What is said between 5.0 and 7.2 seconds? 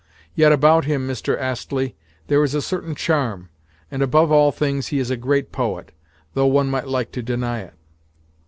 a great poet—though one might like